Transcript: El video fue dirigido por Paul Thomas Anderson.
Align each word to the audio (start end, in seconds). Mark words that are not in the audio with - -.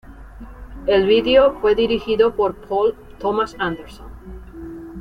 El 0.87 1.05
video 1.05 1.59
fue 1.61 1.75
dirigido 1.75 2.35
por 2.35 2.55
Paul 2.55 2.95
Thomas 3.19 3.55
Anderson. 3.59 4.07